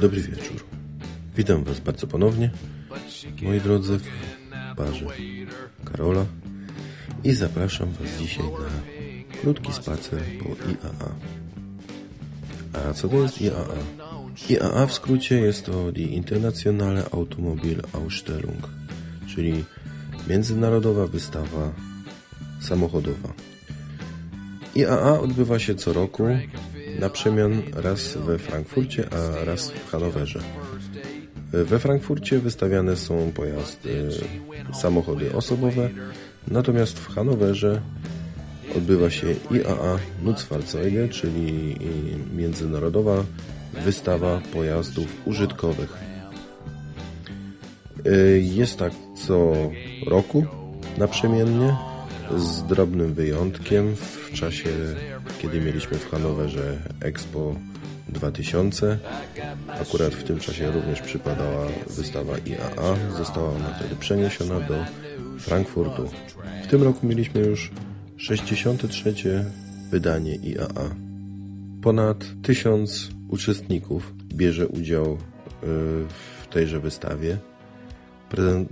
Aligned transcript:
Dobry 0.00 0.20
wieczór. 0.20 0.64
Witam 1.36 1.64
Was 1.64 1.80
bardzo 1.80 2.06
ponownie, 2.06 2.50
moi 3.42 3.60
drodzy, 3.60 3.98
w 3.98 4.04
barze 4.76 5.06
Karola 5.84 6.26
i 7.24 7.32
zapraszam 7.32 7.92
Was 7.92 8.18
dzisiaj 8.18 8.44
na 8.44 9.40
krótki 9.40 9.72
spacer 9.72 10.22
po 10.42 10.48
IAA. 10.48 11.14
A 12.72 12.92
co 12.92 13.08
to 13.08 13.16
jest 13.16 13.40
IAA? 13.40 13.78
IAA 14.50 14.86
w 14.86 14.92
skrócie 14.92 15.40
jest 15.40 15.66
to 15.66 15.92
Die 15.92 16.06
Internationale 16.06 17.10
Automobil 17.10 17.82
Ausstellung, 17.92 18.68
czyli 19.26 19.64
Międzynarodowa 20.28 21.06
Wystawa 21.06 21.72
Samochodowa. 22.60 23.47
IAA 24.78 25.20
odbywa 25.20 25.58
się 25.58 25.74
co 25.74 25.92
roku 25.92 26.24
na 26.98 27.10
przemian 27.10 27.62
raz 27.72 28.16
we 28.16 28.38
Frankfurcie, 28.38 29.08
a 29.12 29.44
raz 29.44 29.70
w 29.70 29.90
Hanowerze. 29.90 30.40
We 31.52 31.78
Frankfurcie 31.78 32.38
wystawiane 32.38 32.96
są 32.96 33.32
pojazdy, 33.34 34.08
samochody 34.72 35.32
osobowe, 35.32 35.90
natomiast 36.48 36.98
w 36.98 37.08
Hanowerze 37.08 37.80
odbywa 38.76 39.10
się 39.10 39.26
IAA 39.26 39.98
Nutzfahrzeuge, 40.22 41.08
czyli 41.08 41.76
Międzynarodowa 42.36 43.24
Wystawa 43.84 44.40
Pojazdów 44.52 45.06
Użytkowych. 45.24 45.98
Jest 48.40 48.78
tak 48.78 48.92
co 49.26 49.52
roku 50.06 50.46
naprzemiennie, 50.98 51.76
z 52.36 52.62
drobnym 52.62 53.14
wyjątkiem 53.14 53.96
w 53.96 54.32
czasie, 54.32 54.70
kiedy 55.38 55.60
mieliśmy 55.60 55.98
w 55.98 56.10
Hanowerze 56.10 56.78
Expo 57.00 57.54
2000. 58.08 58.98
Akurat 59.68 60.14
w 60.14 60.24
tym 60.24 60.40
czasie 60.40 60.70
również 60.70 61.00
przypadała 61.00 61.66
wystawa 61.96 62.32
IAA. 62.32 62.96
Została 63.16 63.48
ona 63.50 63.74
wtedy 63.74 63.96
przeniesiona 63.96 64.60
do 64.60 64.84
Frankfurtu. 65.38 66.10
W 66.64 66.66
tym 66.66 66.82
roku 66.82 67.06
mieliśmy 67.06 67.40
już 67.40 67.70
63. 68.16 69.14
wydanie 69.90 70.34
IAA. 70.34 70.94
Ponad 71.82 72.24
tysiąc 72.42 73.10
uczestników 73.28 74.14
bierze 74.34 74.68
udział 74.68 75.12
y, 75.12 75.16
w 76.08 76.46
tejże 76.50 76.80
wystawie. 76.80 77.36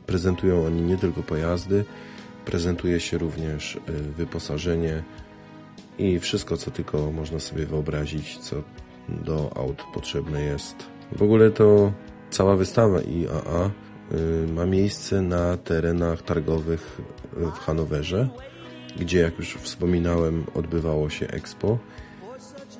Prezentują 0.07 0.67
oni 0.67 0.83
nie 0.83 0.97
tylko 0.97 1.23
pojazdy, 1.23 1.85
prezentuje 2.47 3.01
się 3.01 3.19
również 3.19 3.77
y, 3.77 3.81
wyposażenie 3.93 5.03
i 5.99 6.19
wszystko, 6.19 6.57
co 6.57 6.71
tylko 6.71 7.13
można 7.13 7.41
sobie 7.41 7.67
wyobrazić, 7.67 8.39
co 8.39 8.63
do 9.09 9.57
aut 9.57 9.83
potrzebne 9.95 10.43
jest. 10.43 10.77
W 11.13 11.23
ogóle 11.23 11.51
to 11.51 11.93
cała 12.31 12.57
wystawa 12.57 13.01
IAA 13.01 13.71
y, 14.13 14.47
ma 14.53 14.67
miejsce 14.67 15.23
na 15.23 15.57
terenach 15.57 16.23
targowych 16.23 17.01
w 17.33 17.59
Hanowerze, 17.59 18.29
gdzie, 18.99 19.21
jak 19.21 19.39
już 19.39 19.55
wspominałem, 19.55 20.45
odbywało 20.55 21.11
się 21.11 21.29
Expo. 21.29 21.79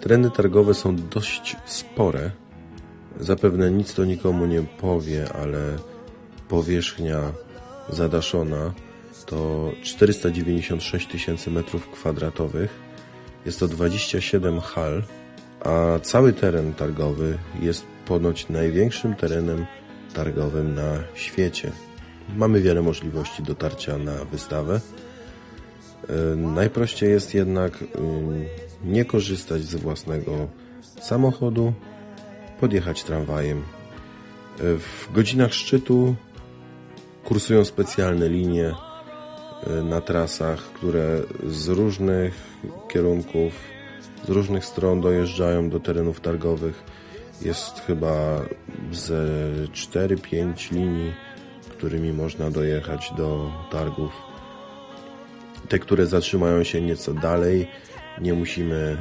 Tereny 0.01 0.31
targowe 0.31 0.75
są 0.75 0.97
dość 0.97 1.57
spore. 1.67 2.31
Zapewne 3.21 3.71
nic 3.71 3.95
to 3.95 4.05
nikomu 4.05 4.47
nie 4.47 4.63
powie, 4.63 5.33
ale 5.33 5.77
powierzchnia 6.49 7.33
zadaszona 7.89 8.75
to 9.27 9.73
496 9.83 11.07
tysięcy 11.07 11.51
metrów 11.51 11.91
kwadratowych. 11.91 12.79
Jest 13.47 13.61
to 13.61 13.69
27 13.69 14.61
hal, 14.61 15.03
a 15.65 15.99
cały 15.99 16.33
teren 16.33 16.75
targowy 16.75 17.39
jest 17.61 17.87
ponoć 18.07 18.49
największym 18.49 19.15
terenem 19.15 19.67
targowym 20.15 20.75
na 20.75 20.99
świecie. 21.15 21.73
Mamy 22.37 22.61
wiele 22.61 22.83
możliwości 22.83 23.43
dotarcia 23.43 23.99
na 23.99 24.25
wystawę. 24.25 24.81
E, 26.09 26.37
najprościej 26.37 27.11
jest 27.11 27.35
jednak 27.35 27.83
y, 27.83 27.87
nie 28.85 29.05
korzystać 29.05 29.63
z 29.63 29.75
własnego 29.75 30.49
samochodu, 31.01 31.73
podjechać 32.61 33.05
tramwajem. 33.05 33.59
E, 33.59 33.63
w 34.79 35.09
godzinach 35.13 35.55
szczytu 35.55 36.15
kursują 37.25 37.65
specjalne 37.65 38.29
linie 38.29 38.75
na 39.85 40.01
trasach, 40.01 40.61
które 40.73 41.23
z 41.49 41.69
różnych 41.69 42.35
kierunków, 42.89 43.53
z 44.25 44.29
różnych 44.29 44.65
stron 44.65 45.01
dojeżdżają 45.01 45.71
do 45.71 45.81
terenów 45.81 46.21
targowych. 46.21 46.85
Jest 47.43 47.81
chyba 47.81 48.41
ze 48.93 49.25
4-5 49.73 50.73
linii, 50.73 51.13
którymi 51.71 52.13
można 52.13 52.51
dojechać 52.51 53.13
do 53.17 53.53
targów. 53.71 54.13
Te, 55.69 55.79
które 55.79 56.07
zatrzymają 56.07 56.65
się 56.65 56.83
nieco 56.83 57.15
dalej, 57.15 57.69
nie 58.21 58.35
musimy 58.35 58.97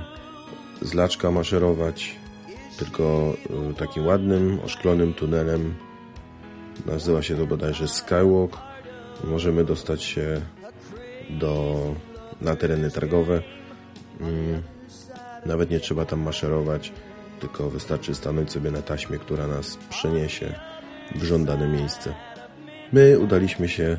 z 0.81 0.93
laczka 0.93 1.31
maszerować, 1.31 2.15
tylko 2.77 3.33
e, 3.71 3.73
takim 3.73 4.07
ładnym, 4.07 4.59
oszklonym 4.65 5.13
tunelem. 5.13 5.75
Nazywa 6.85 7.21
się 7.21 7.35
to 7.35 7.45
bodajże 7.45 7.87
Skywalk. 7.87 8.57
Możemy 9.23 9.63
dostać 9.63 10.03
się 10.03 10.41
do, 11.29 11.75
na 12.41 12.55
tereny 12.55 12.91
targowe. 12.91 13.41
Mm, 14.21 14.61
nawet 15.45 15.69
nie 15.69 15.79
trzeba 15.79 16.05
tam 16.05 16.19
maszerować, 16.19 16.91
tylko 17.39 17.69
wystarczy 17.69 18.15
stanąć 18.15 18.51
sobie 18.51 18.71
na 18.71 18.81
taśmie, 18.81 19.17
która 19.17 19.47
nas 19.47 19.77
przeniesie 19.89 20.53
w 21.15 21.23
żądane 21.23 21.67
miejsce. 21.67 22.13
My 22.93 23.19
udaliśmy 23.19 23.69
się 23.69 23.97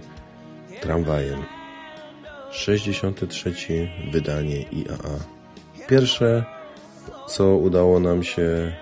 tramwajem. 0.81 1.43
63 2.51 3.55
wydanie 4.13 4.63
IAA. 4.63 5.19
Pierwsze, 5.89 6.45
co 7.29 7.57
udało 7.57 8.01
nam 8.01 8.23
się 8.23 8.73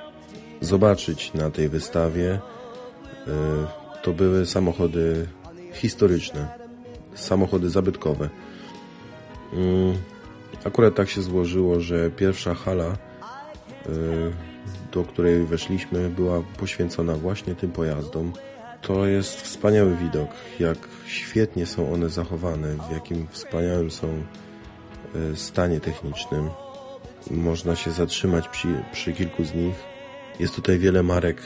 zobaczyć 0.60 1.34
na 1.34 1.50
tej 1.50 1.68
wystawie, 1.68 2.34
y, 2.34 3.30
to 4.02 4.12
były 4.12 4.46
samochody 4.46 5.26
historyczne, 5.72 6.63
samochody 7.14 7.70
zabytkowe. 7.70 8.28
Mm, 9.52 9.96
akurat 10.64 10.94
tak 10.94 11.08
się 11.08 11.22
złożyło, 11.22 11.80
że 11.80 12.10
pierwsza 12.10 12.54
hala, 12.54 12.92
y, 13.86 14.32
do 14.92 15.04
której 15.04 15.46
weszliśmy, 15.46 16.08
była 16.08 16.42
poświęcona 16.58 17.14
właśnie 17.14 17.54
tym 17.54 17.70
pojazdom. 17.70 18.32
To 18.82 19.06
jest 19.06 19.40
wspaniały 19.40 19.96
widok, 19.96 20.28
jak 20.60 20.78
świetnie 21.06 21.66
są 21.66 21.92
one 21.92 22.08
zachowane, 22.08 22.68
w 22.88 22.92
jakim 22.92 23.26
wspaniałym 23.30 23.90
są 23.90 24.22
y, 25.32 25.36
stanie 25.36 25.80
technicznym. 25.80 26.50
Można 27.30 27.76
się 27.76 27.90
zatrzymać 27.90 28.48
przy, 28.48 28.68
przy 28.92 29.12
kilku 29.12 29.44
z 29.44 29.54
nich. 29.54 29.74
Jest 30.40 30.54
tutaj 30.54 30.78
wiele 30.78 31.02
marek 31.02 31.42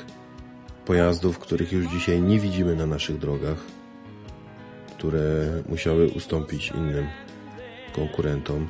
pojazdów, 0.86 1.38
których 1.38 1.72
już 1.72 1.86
dzisiaj 1.86 2.22
nie 2.22 2.40
widzimy 2.40 2.76
na 2.76 2.86
naszych 2.86 3.18
drogach, 3.18 3.77
które 4.98 5.46
musiały 5.68 6.10
ustąpić 6.10 6.70
innym 6.70 7.06
konkurentom. 7.94 8.68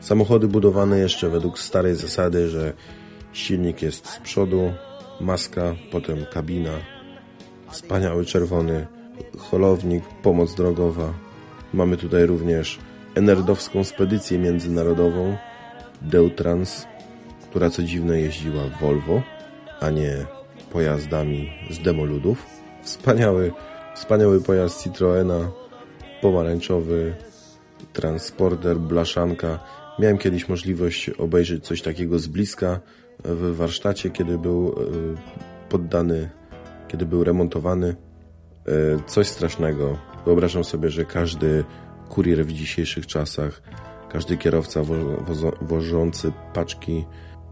Samochody 0.00 0.48
budowane 0.48 0.98
jeszcze 0.98 1.28
według 1.28 1.58
starej 1.58 1.94
zasady, 1.94 2.48
że 2.48 2.72
silnik 3.32 3.82
jest 3.82 4.06
z 4.06 4.18
przodu, 4.18 4.72
maska, 5.20 5.74
potem 5.92 6.18
kabina, 6.32 6.70
wspaniały 7.70 8.24
czerwony 8.24 8.86
holownik, 9.38 10.04
pomoc 10.22 10.54
drogowa. 10.54 11.14
Mamy 11.74 11.96
tutaj 11.96 12.26
również 12.26 12.78
enerdowską 13.14 13.84
spedycję 13.84 14.38
międzynarodową 14.38 15.36
Deutrans, 16.02 16.86
która 17.50 17.70
co 17.70 17.82
dziwne 17.82 18.20
jeździła 18.20 18.62
Volvo, 18.80 19.22
a 19.80 19.90
nie 19.90 20.26
pojazdami 20.72 21.52
z 21.70 21.78
demoludów. 21.78 22.46
Wspaniały, 22.82 23.52
wspaniały 23.94 24.40
pojazd 24.40 24.82
Citroena, 24.82 25.50
pomarańczowy, 26.22 27.14
transporter, 27.92 28.78
blaszanka. 28.78 29.58
Miałem 29.98 30.18
kiedyś 30.18 30.48
możliwość 30.48 31.10
obejrzeć 31.10 31.64
coś 31.64 31.82
takiego 31.82 32.18
z 32.18 32.26
bliska 32.26 32.80
w 33.24 33.56
warsztacie, 33.56 34.10
kiedy 34.10 34.38
był 34.38 34.68
e, 34.68 35.68
poddany, 35.68 36.30
kiedy 36.88 37.06
był 37.06 37.24
remontowany. 37.24 37.96
E, 38.66 38.72
coś 39.06 39.28
strasznego. 39.28 39.98
Wyobrażam 40.24 40.64
sobie, 40.64 40.90
że 40.90 41.04
każdy 41.04 41.64
kurier 42.08 42.46
w 42.46 42.52
dzisiejszych 42.52 43.06
czasach, 43.06 43.62
każdy 44.10 44.36
kierowca 44.36 44.82
wożący 45.60 46.32
paczki 46.54 47.04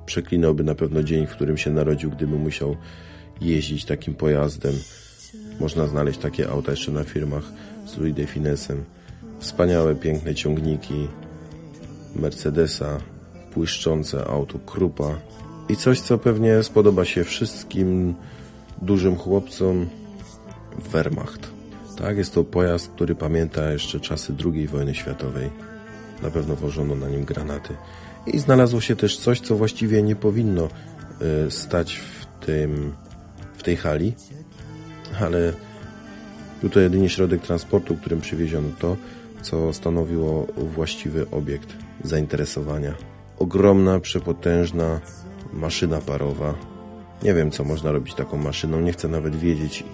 przeklinałby 0.07 0.65
na 0.65 0.75
pewno 0.75 1.03
dzień, 1.03 1.27
w 1.27 1.31
którym 1.31 1.57
się 1.57 1.71
narodził, 1.71 2.11
gdyby 2.11 2.37
musiał 2.37 2.77
jeździć 3.41 3.85
takim 3.85 4.15
pojazdem. 4.15 4.75
Można 5.61 5.87
znaleźć 5.87 6.19
takie 6.19 6.51
auta 6.51 6.71
jeszcze 6.71 6.93
na 6.93 7.05
firmach 7.05 7.45
z 7.87 7.97
Louis 7.97 8.15
de 8.15 8.27
Finesem. 8.27 8.85
Wspaniałe, 9.39 9.95
piękne 9.95 10.35
ciągniki 10.35 11.09
Mercedesa, 12.17 12.99
błyszczące 13.55 14.25
auto 14.25 14.59
Krupa 14.59 15.15
i 15.69 15.77
coś, 15.77 16.01
co 16.01 16.19
pewnie 16.19 16.63
spodoba 16.63 17.05
się 17.05 17.25
wszystkim 17.25 18.15
dużym 18.83 19.17
chłopcom 19.17 19.87
Wehrmacht. 20.93 21.51
Tak, 21.97 22.17
jest 22.17 22.35
to 22.35 22.45
pojazd, 22.45 22.89
który 22.89 23.15
pamięta 23.15 23.73
jeszcze 23.73 24.01
czasy 24.01 24.35
II 24.45 24.69
wojny 24.69 24.95
światowej. 24.95 25.51
Na 26.23 26.31
pewno 26.31 26.57
wożono 26.57 26.95
na 26.95 27.09
nim 27.09 27.25
granaty. 27.25 27.75
I 28.27 28.39
znalazło 28.39 28.81
się 28.81 28.97
też 28.97 29.19
coś, 29.19 29.41
co 29.41 29.57
właściwie 29.57 30.03
nie 30.03 30.17
powinno 30.17 30.69
y, 31.47 31.51
stać 31.51 31.97
w, 31.97 32.47
tym, 32.47 32.93
w 33.57 33.63
tej 33.63 33.77
hali, 33.77 34.15
ale 35.21 35.53
tutaj 36.61 36.83
jedynie 36.83 37.09
środek 37.09 37.43
transportu, 37.43 37.97
którym 37.97 38.21
przywieziono 38.21 38.69
to, 38.79 38.97
co 39.43 39.73
stanowiło 39.73 40.47
właściwy 40.57 41.27
obiekt 41.31 41.77
zainteresowania. 42.05 42.95
Ogromna, 43.39 44.01
przepotężna 44.01 45.01
maszyna 45.53 46.01
parowa. 46.01 46.55
Nie 47.23 47.35
wiem, 47.35 47.51
co 47.51 47.65
można 47.65 47.93
robić 47.93 48.15
taką 48.15 48.37
maszyną, 48.37 48.81
nie 48.81 48.93
chcę 48.93 49.09
nawet 49.09 49.37
wiedzieć, 49.37 49.85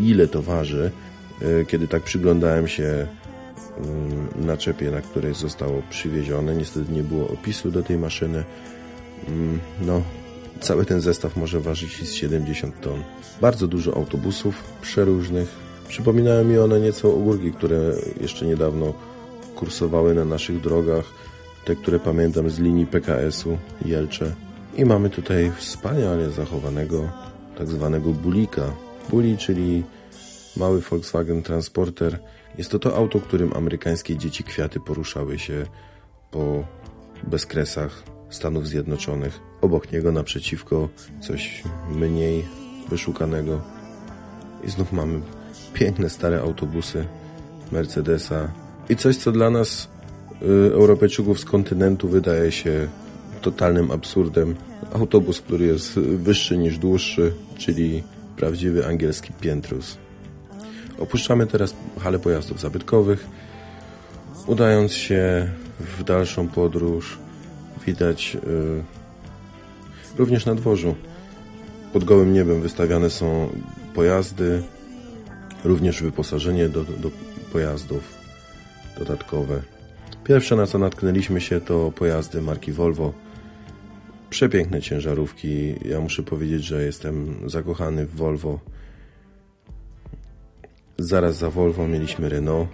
ile 0.00 0.28
to 0.28 0.42
waży. 0.42 0.90
Y, 1.42 1.66
kiedy 1.68 1.88
tak 1.88 2.02
przyglądałem 2.02 2.68
się 2.68 2.82
y, 2.84 4.46
naczepie, 4.46 4.90
na 4.90 5.00
której 5.00 5.34
zostało 5.34 5.82
przywiezione, 5.90 6.56
niestety 6.56 6.92
nie 6.92 7.02
było 7.02 7.28
opisu 7.28 7.70
do 7.70 7.82
tej 7.82 7.98
maszyny. 7.98 8.44
Mm, 9.28 9.60
no, 9.80 10.02
cały 10.60 10.84
ten 10.84 11.00
zestaw 11.00 11.36
może 11.36 11.60
ważyć 11.60 12.08
z 12.08 12.12
70 12.12 12.80
ton. 12.80 13.02
Bardzo 13.40 13.68
dużo 13.68 13.96
autobusów 13.96 14.64
przeróżnych. 14.82 15.48
Przypominają 15.88 16.44
mi 16.44 16.58
one 16.58 16.80
nieco 16.80 17.14
ogórki, 17.14 17.52
które 17.52 17.92
jeszcze 18.20 18.46
niedawno 18.46 18.92
kursowały 19.56 20.14
na 20.14 20.24
naszych 20.24 20.60
drogach. 20.60 21.04
Te, 21.64 21.76
które 21.76 21.98
pamiętam 21.98 22.50
z 22.50 22.58
linii 22.58 22.86
PKS-u 22.86 23.58
Jelcze. 23.84 24.34
I 24.76 24.84
mamy 24.84 25.10
tutaj 25.10 25.52
wspaniale 25.56 26.30
zachowanego 26.30 27.08
tak 27.58 27.68
zwanego 27.68 28.10
bulika. 28.10 28.72
Buli, 29.10 29.36
czyli 29.38 29.82
mały 30.56 30.80
Volkswagen 30.80 31.42
Transporter. 31.42 32.18
Jest 32.58 32.70
to 32.70 32.78
to 32.78 32.96
auto, 32.96 33.20
którym 33.20 33.52
amerykańskie 33.52 34.16
dzieci 34.16 34.44
kwiaty 34.44 34.80
poruszały 34.80 35.38
się 35.38 35.66
po 36.30 36.64
bezkresach 37.22 38.02
Stanów 38.30 38.68
Zjednoczonych. 38.68 39.40
Obok 39.64 39.92
niego 39.92 40.12
naprzeciwko 40.12 40.88
coś 41.20 41.62
mniej 41.90 42.44
wyszukanego. 42.88 43.60
I 44.64 44.70
znów 44.70 44.92
mamy 44.92 45.20
piękne 45.74 46.10
stare 46.10 46.40
autobusy 46.40 47.04
Mercedesa 47.72 48.48
i 48.88 48.96
coś, 48.96 49.16
co 49.16 49.32
dla 49.32 49.50
nas 49.50 49.88
y, 50.42 50.46
Europejczyków 50.72 51.40
z 51.40 51.44
kontynentu 51.44 52.08
wydaje 52.08 52.52
się 52.52 52.88
totalnym 53.40 53.90
absurdem. 53.90 54.54
Autobus, 54.92 55.40
który 55.40 55.66
jest 55.66 55.98
wyższy 55.98 56.58
niż 56.58 56.78
dłuższy, 56.78 57.32
czyli 57.58 58.02
prawdziwy 58.36 58.86
angielski 58.86 59.32
piętrus. 59.32 59.98
Opuszczamy 60.98 61.46
teraz 61.46 61.74
halę 62.00 62.18
pojazdów 62.18 62.60
zabytkowych. 62.60 63.26
Udając 64.46 64.92
się 64.92 65.50
w 65.80 66.04
dalszą 66.04 66.48
podróż, 66.48 67.18
widać 67.86 68.34
yy, 68.34 69.03
również 70.18 70.46
na 70.46 70.54
dworzu 70.54 70.94
pod 71.92 72.04
gołym 72.04 72.32
niebem 72.32 72.60
wystawiane 72.62 73.10
są 73.10 73.48
pojazdy, 73.94 74.62
również 75.64 76.02
wyposażenie 76.02 76.68
do, 76.68 76.84
do 76.84 77.10
pojazdów 77.52 78.14
dodatkowe. 78.98 79.62
Pierwsze 80.24 80.56
na 80.56 80.66
co 80.66 80.78
natknęliśmy 80.78 81.40
się 81.40 81.60
to 81.60 81.92
pojazdy 81.96 82.42
marki 82.42 82.72
Volvo. 82.72 83.12
Przepiękne 84.30 84.82
ciężarówki. 84.82 85.74
Ja 85.88 86.00
muszę 86.00 86.22
powiedzieć, 86.22 86.64
że 86.64 86.84
jestem 86.84 87.34
zakochany 87.46 88.06
w 88.06 88.16
Volvo. 88.16 88.60
Zaraz 90.98 91.36
za 91.36 91.50
Volvo 91.50 91.88
mieliśmy 91.88 92.28
Renault. 92.28 92.68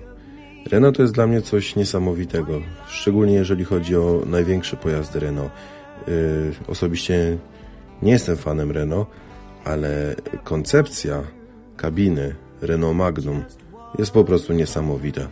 Renault 0.67 0.97
to 0.97 1.03
jest 1.03 1.15
dla 1.15 1.27
mnie 1.27 1.43
coś 1.43 1.77
niesamowitego, 1.77 2.61
szczególnie 2.89 3.35
jeżeli 3.35 3.65
chodzi 3.65 3.97
o 3.97 4.23
największe 4.27 4.77
pojazdy 4.77 5.21
Renault. 5.21 5.53
Yy, 6.09 6.53
osobiście 6.69 7.39
nie 8.03 8.13
jestem 8.13 8.37
fanem 8.37 8.71
Renault, 8.71 9.09
ale 9.65 10.15
koncepcja 10.45 11.23
kabiny 11.77 12.35
Renault 12.63 12.97
Magnum 12.97 13.45
jest 13.99 14.13
po 14.13 14.25
prostu 14.25 14.53
niesamowita. 14.53 15.29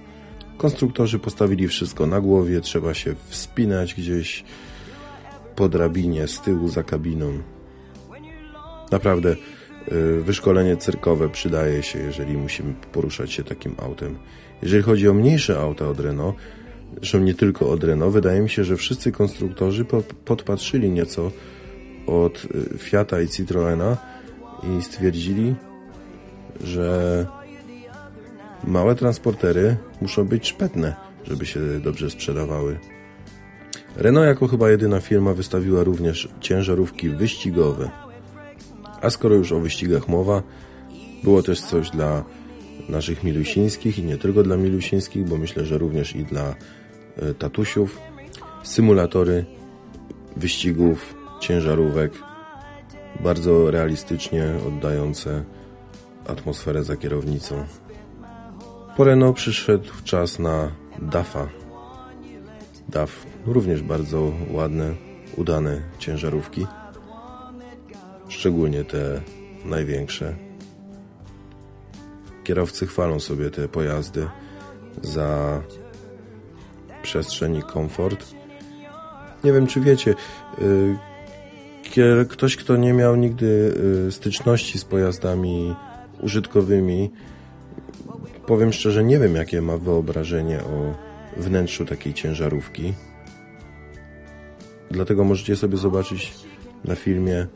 Konstruktorzy 0.59 1.19
postawili 1.19 1.69
wszystko 1.69 2.07
na 2.07 2.21
głowie, 2.21 2.61
trzeba 2.61 2.95
się 2.95 3.15
wspinać 3.29 3.95
gdzieś 3.95 4.45
po 5.57 5.69
drabinie 5.69 6.29
z 6.29 6.41
tyłu 6.41 6.69
za 6.69 6.83
kabiną. 6.83 7.33
Naprawdę 8.91 9.37
y, 9.93 10.23
wyszkolenie 10.23 10.77
cyrkowe 10.77 11.29
przydaje 11.29 11.83
się, 11.83 11.99
jeżeli 11.99 12.37
musimy 12.37 12.75
poruszać 12.93 13.33
się 13.33 13.45
takim 13.45 13.75
autem. 13.79 14.19
Jeżeli 14.63 14.83
chodzi 14.83 15.09
o 15.09 15.15
mniejsze 15.15 15.59
auta 15.59 15.89
od 15.89 16.01
Renault, 16.01 16.37
zresztą 16.97 17.19
nie 17.19 17.35
tylko 17.35 17.71
od 17.71 17.85
Renault, 17.85 18.15
wydaje 18.15 18.41
mi 18.41 18.51
się, 18.51 18.65
że 18.65 18.77
wszyscy 18.77 19.13
konstruktorzy 19.13 19.85
podpatrzyli 20.25 20.91
nieco 20.91 21.31
od 22.07 22.45
y, 22.45 22.79
Fiata 22.79 23.21
i 23.21 23.29
Citroena 23.29 23.97
i 24.63 24.83
stwierdzili, 24.83 25.55
że 26.65 27.27
małe 28.65 28.95
transportery 28.95 29.77
muszą 30.01 30.25
być 30.25 30.49
szpetne, 30.49 30.95
żeby 31.25 31.47
się 31.47 31.61
dobrze 31.81 32.11
sprzedawały. 32.11 32.79
Renault 33.97 34.27
jako 34.27 34.49
chyba 34.49 34.71
jedyna 34.71 35.01
firma 35.01 35.35
wystawiła 35.35 35.83
również 35.83 36.29
ciężarówki 36.41 37.09
wyścigowe. 37.09 37.91
A 39.03 39.11
skoro 39.11 39.35
już 39.35 39.53
o 39.53 39.61
wyścigach 39.61 40.09
mowa, 40.09 40.43
było 41.25 41.43
też 41.43 41.61
coś 41.61 41.91
dla 41.91 42.25
naszych 42.89 43.25
milusińskich 43.25 43.99
i 43.99 44.03
nie 44.03 44.19
tylko 44.19 44.43
dla 44.43 44.57
milusińskich, 44.57 45.25
bo 45.25 45.37
myślę, 45.37 45.65
że 45.65 45.79
również 45.79 46.17
i 46.17 46.25
dla 46.25 46.55
e, 47.17 47.35
tatusiów. 47.35 47.99
Symulatory 48.63 49.45
wyścigów, 50.37 51.15
ciężarówek, 51.41 52.13
bardzo 53.21 53.71
realistycznie 53.71 54.45
oddające 54.69 55.45
atmosferę 56.27 56.85
za 56.85 56.97
kierownicą. 56.97 57.65
Po 58.97 59.05
Renault 59.05 59.37
przyszedł 59.37 59.91
czas 60.05 60.39
na 60.39 60.73
DAFa. 61.03 61.49
DAF 62.89 63.27
również 63.47 63.83
bardzo 63.83 64.33
ładne, 64.51 64.95
udane 65.37 65.83
ciężarówki. 65.99 66.67
Szczególnie 68.29 68.85
te 68.85 69.21
największe. 69.65 70.48
Kierowcy 72.49 72.87
chwalą 72.87 73.21
sobie 73.21 73.51
te 73.51 73.69
pojazdy 73.69 74.27
za 75.03 75.63
przestrzeń 77.03 77.57
i 77.57 77.63
komfort. 77.63 78.35
Nie 79.45 79.53
wiem, 79.53 79.67
czy 79.67 79.81
wiecie, 79.81 80.15
y, 81.99 82.27
ktoś, 82.29 82.57
kto 82.57 82.77
nie 82.77 82.93
miał 82.93 83.17
nigdy 83.17 83.75
y, 84.09 84.13
styczności 84.13 84.79
z 84.79 84.85
pojazdami 84.85 85.75
użytkowymi, 86.21 87.11
powiem 88.47 88.73
szczerze, 88.73 89.05
nie 89.05 89.19
wiem 89.19 89.35
jakie 89.35 89.63
ma 89.63 89.77
wyobrażenie 89.77 90.61
o 90.61 90.95
wnętrzu 91.37 91.85
takiej 91.85 92.15
ciężarówki. 92.15 92.95
Dlatego 94.91 95.25
możecie 95.25 95.57
sobie 95.57 95.77
zobaczyć 95.77 96.35
na 96.85 96.95
filmie 96.95 97.47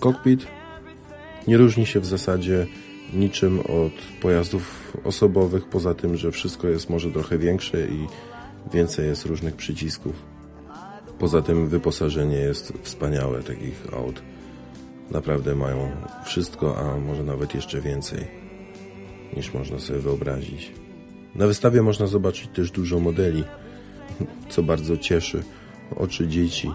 kokpit. 0.00 0.46
Nie 1.46 1.56
różni 1.56 1.86
się 1.86 2.00
w 2.00 2.06
zasadzie 2.06 2.66
niczym 3.14 3.60
od 3.60 3.92
pojazdów 4.22 4.92
osobowych, 5.04 5.68
poza 5.68 5.94
tym, 5.94 6.16
że 6.16 6.32
wszystko 6.32 6.68
jest 6.68 6.90
może 6.90 7.10
trochę 7.10 7.38
większe 7.38 7.86
i 7.86 8.06
więcej 8.72 9.06
jest 9.06 9.26
różnych 9.26 9.56
przycisków. 9.56 10.22
Poza 11.18 11.42
tym 11.42 11.68
wyposażenie 11.68 12.36
jest 12.36 12.72
wspaniałe 12.82 13.42
takich 13.42 13.86
aut 13.92 14.22
naprawdę 15.10 15.54
mają 15.54 15.90
wszystko, 16.24 16.78
a 16.78 16.98
może 16.98 17.24
nawet 17.24 17.54
jeszcze 17.54 17.80
więcej 17.80 18.26
niż 19.36 19.54
można 19.54 19.78
sobie 19.78 19.98
wyobrazić. 19.98 20.72
Na 21.34 21.46
wystawie 21.46 21.82
można 21.82 22.06
zobaczyć 22.06 22.48
też 22.48 22.70
dużo 22.70 23.00
modeli, 23.00 23.44
co 24.48 24.62
bardzo 24.62 24.96
cieszy 24.96 25.42
oczy 25.96 26.28
dzieci. 26.28 26.70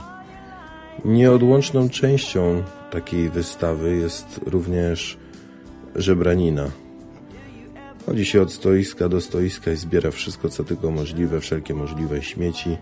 Nieodłączną 1.06 1.90
częścią 1.90 2.64
takiej 2.92 3.30
wystawy 3.30 3.96
jest 3.96 4.40
również 4.46 5.18
żebranina. 5.96 6.72
Chodzi 8.06 8.26
się 8.26 8.42
od 8.42 8.54
stoiska 8.54 9.10
do 9.10 9.22
stoiska 9.22 9.72
i 9.72 9.76
zbiera 9.76 10.12
wszystko, 10.12 10.50
co 10.50 10.64
tylko 10.64 10.92
możliwe, 10.92 11.40
wszelkie 11.40 11.74
możliwe 11.74 12.22
śmieci. 12.22 12.78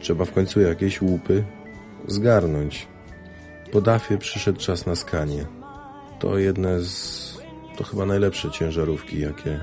Trzeba 0.00 0.24
w 0.24 0.32
końcu 0.32 0.60
jakieś 0.60 1.02
łupy 1.02 1.44
zgarnąć. 2.08 2.88
Po 3.72 3.80
dafie 3.80 4.18
przyszedł 4.18 4.60
czas 4.60 4.86
na 4.86 4.96
skanie. 4.96 5.46
To 6.18 6.38
jedne 6.38 6.80
z... 6.80 7.38
to 7.76 7.84
chyba 7.84 8.06
najlepsze 8.06 8.50
ciężarówki, 8.50 9.20
jakie 9.20 9.60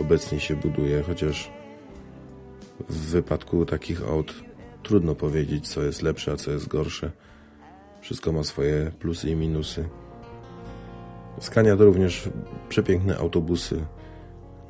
obecnie 0.00 0.40
się 0.40 0.56
buduje, 0.56 1.02
chociaż 1.02 1.50
w 2.88 2.98
wypadku 2.98 3.66
takich 3.66 4.02
aut 4.02 4.34
trudno 4.82 5.14
powiedzieć, 5.14 5.68
co 5.68 5.82
jest 5.82 6.02
lepsze, 6.02 6.32
a 6.32 6.36
co 6.36 6.50
jest 6.50 6.68
gorsze. 6.68 7.10
Wszystko 8.00 8.32
ma 8.32 8.44
swoje 8.44 8.92
plusy 8.98 9.30
i 9.30 9.36
minusy. 9.36 9.88
Skania 11.40 11.76
to 11.76 11.84
również 11.84 12.28
przepiękne 12.68 13.18
autobusy 13.18 13.84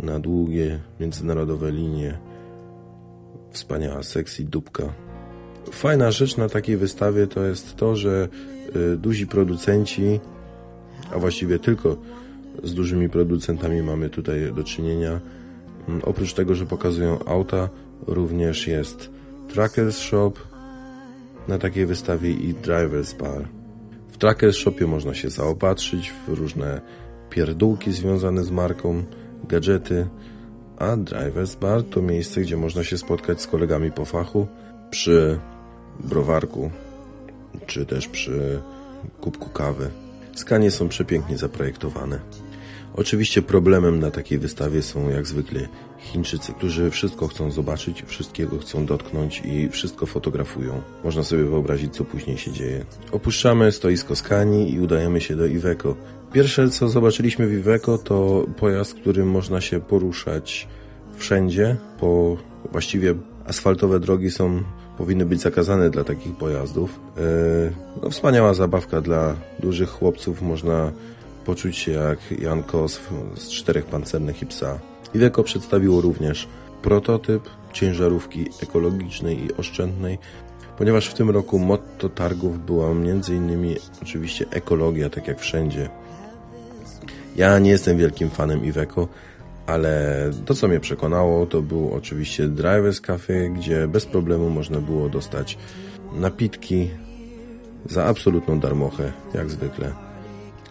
na 0.00 0.18
długie, 0.18 0.78
międzynarodowe 1.00 1.70
linie. 1.72 2.18
Wspaniała 3.50 4.02
sexy 4.02 4.44
dupka. 4.44 4.92
Fajna 5.72 6.10
rzecz 6.10 6.36
na 6.36 6.48
takiej 6.48 6.76
wystawie 6.76 7.26
to 7.26 7.44
jest 7.44 7.76
to, 7.76 7.96
że 7.96 8.28
y, 8.76 8.96
duzi 8.96 9.26
producenci, 9.26 10.20
a 11.14 11.18
właściwie 11.18 11.58
tylko 11.58 11.96
z 12.64 12.74
dużymi 12.74 13.08
producentami 13.08 13.82
mamy 13.82 14.10
tutaj 14.10 14.52
do 14.54 14.64
czynienia. 14.64 15.20
Mm, 15.88 16.00
oprócz 16.04 16.34
tego, 16.34 16.54
że 16.54 16.66
pokazują 16.66 17.24
auta, 17.24 17.68
również 18.06 18.66
jest 18.66 19.10
Trackers 19.48 19.98
Shop 19.98 20.32
na 21.48 21.58
takiej 21.58 21.86
wystawie 21.86 22.30
i 22.30 22.54
Drivers 22.54 23.12
Bar. 23.12 23.55
W 24.16 24.18
Trackers 24.18 24.56
Shopie 24.56 24.86
można 24.86 25.14
się 25.14 25.30
zaopatrzyć 25.30 26.12
w 26.28 26.28
różne 26.28 26.80
pierdółki 27.30 27.92
związane 27.92 28.44
z 28.44 28.50
marką, 28.50 29.04
gadżety, 29.48 30.08
a 30.78 30.96
Drivers 30.96 31.54
Bar 31.54 31.82
to 31.82 32.02
miejsce, 32.02 32.40
gdzie 32.40 32.56
można 32.56 32.84
się 32.84 32.98
spotkać 32.98 33.40
z 33.40 33.46
kolegami 33.46 33.92
po 33.92 34.04
fachu 34.04 34.46
przy 34.90 35.38
browarku, 36.00 36.70
czy 37.66 37.86
też 37.86 38.08
przy 38.08 38.60
kubku 39.20 39.50
kawy. 39.50 39.90
Skanie 40.34 40.70
są 40.70 40.88
przepięknie 40.88 41.38
zaprojektowane. 41.38 42.20
Oczywiście 42.96 43.42
problemem 43.42 44.00
na 44.00 44.10
takiej 44.10 44.38
wystawie 44.38 44.82
są 44.82 45.08
jak 45.08 45.26
zwykle 45.26 45.60
Chińczycy, 45.98 46.52
którzy 46.52 46.90
wszystko 46.90 47.28
chcą 47.28 47.50
zobaczyć, 47.50 48.02
wszystkiego 48.06 48.58
chcą 48.58 48.86
dotknąć 48.86 49.42
i 49.44 49.68
wszystko 49.68 50.06
fotografują. 50.06 50.82
Można 51.04 51.22
sobie 51.22 51.44
wyobrazić, 51.44 51.94
co 51.94 52.04
później 52.04 52.38
się 52.38 52.52
dzieje. 52.52 52.84
Opuszczamy 53.12 53.72
stoisko 53.72 54.16
Skani 54.16 54.72
i 54.72 54.80
udajemy 54.80 55.20
się 55.20 55.36
do 55.36 55.46
Iveco. 55.46 55.96
Pierwsze, 56.32 56.70
co 56.70 56.88
zobaczyliśmy 56.88 57.46
w 57.46 57.52
Iveco, 57.52 57.98
to 57.98 58.46
pojazd, 58.56 58.94
którym 58.94 59.30
można 59.30 59.60
się 59.60 59.80
poruszać 59.80 60.68
wszędzie, 61.16 61.76
bo 62.00 62.36
właściwie 62.72 63.14
asfaltowe 63.46 64.00
drogi 64.00 64.30
są 64.30 64.62
powinny 64.98 65.26
być 65.26 65.40
zakazane 65.40 65.90
dla 65.90 66.04
takich 66.04 66.36
pojazdów. 66.36 67.00
E, 67.16 67.20
no, 68.02 68.10
wspaniała 68.10 68.54
zabawka 68.54 69.00
dla 69.00 69.36
dużych 69.60 69.88
chłopców. 69.88 70.42
Można 70.42 70.92
poczuć 71.46 71.76
się 71.76 71.92
jak 71.92 72.40
Jan 72.40 72.62
Kos 72.62 73.00
z 73.34 73.48
czterech 73.48 73.86
pancernych 73.86 74.42
i 74.42 74.46
psa. 74.46 74.78
Iveco 75.14 75.42
przedstawiło 75.42 76.00
również 76.00 76.48
prototyp 76.82 77.42
ciężarówki 77.72 78.46
ekologicznej 78.62 79.44
i 79.44 79.54
oszczędnej, 79.56 80.18
ponieważ 80.78 81.08
w 81.08 81.14
tym 81.14 81.30
roku 81.30 81.58
motto 81.58 82.08
targów 82.08 82.66
była 82.66 82.90
m.in. 82.90 83.74
oczywiście 84.02 84.46
ekologia, 84.50 85.10
tak 85.10 85.28
jak 85.28 85.40
wszędzie. 85.40 85.88
Ja 87.36 87.58
nie 87.58 87.70
jestem 87.70 87.98
wielkim 87.98 88.30
fanem 88.30 88.64
Iveco, 88.64 89.08
ale 89.66 90.16
to, 90.44 90.54
co 90.54 90.68
mnie 90.68 90.80
przekonało, 90.80 91.46
to 91.46 91.62
był 91.62 91.92
oczywiście 91.94 92.48
Drivers 92.48 93.00
Cafe, 93.00 93.50
gdzie 93.50 93.88
bez 93.88 94.06
problemu 94.06 94.50
można 94.50 94.80
było 94.80 95.08
dostać 95.08 95.58
napitki 96.12 96.90
za 97.84 98.04
absolutną 98.04 98.60
darmochę, 98.60 99.12
jak 99.34 99.50
zwykle. 99.50 100.05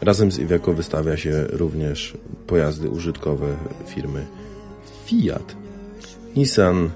Razem 0.01 0.31
z 0.31 0.39
Iveco 0.39 0.73
wystawia 0.73 1.17
się 1.17 1.47
również 1.49 2.17
pojazdy 2.47 2.89
użytkowe 2.89 3.47
firmy 3.87 4.25
Fiat. 5.05 5.55
Nissan 6.35 6.89